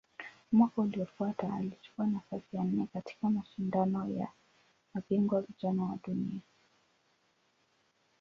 Mwaka 0.51 0.81
uliofuata 0.81 1.53
alichukua 1.55 2.07
nafasi 2.07 2.57
ya 2.57 2.63
nne 2.63 2.87
katika 2.93 3.29
Mashindano 3.29 4.07
ya 4.17 4.27
Mabingwa 4.93 5.41
Vijana 5.41 5.83
wa 5.83 5.97
Dunia. 6.07 6.41